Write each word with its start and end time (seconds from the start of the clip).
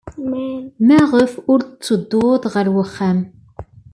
Maɣef 0.87 1.33
ur 1.51 1.59
tettedduḍ 1.63 2.43
ɣer 2.53 2.67
wexxam? 2.75 3.19